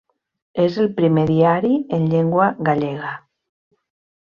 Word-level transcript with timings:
És 0.63 0.79
el 0.83 0.89
primer 0.99 1.25
diari 1.33 1.71
en 1.99 2.09
llengua 2.15 2.49
gallega. 2.71 3.15